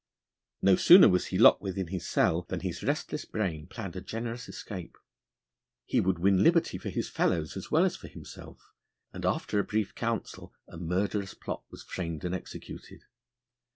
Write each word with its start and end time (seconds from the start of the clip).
No 0.63 0.75
sooner 0.77 1.07
was 1.07 1.27
he 1.27 1.37
locked 1.37 1.61
within 1.61 1.89
his 1.89 2.07
cell 2.07 2.41
than 2.49 2.61
his 2.61 2.81
restless 2.81 3.23
brain 3.23 3.67
planned 3.67 3.95
a 3.95 4.01
generous 4.01 4.49
escape. 4.49 4.97
He 5.85 6.01
would 6.01 6.17
win 6.17 6.41
liberty 6.41 6.79
for 6.79 6.89
his 6.89 7.07
fellows 7.07 7.55
as 7.55 7.69
well 7.69 7.85
as 7.85 7.97
for 7.97 8.07
himself, 8.07 8.71
and 9.13 9.27
after 9.27 9.59
a 9.59 9.63
brief 9.63 9.93
council 9.93 10.55
a 10.67 10.77
murderous 10.77 11.35
plot 11.35 11.65
was 11.69 11.83
framed 11.83 12.25
and 12.25 12.33
executed. 12.33 13.03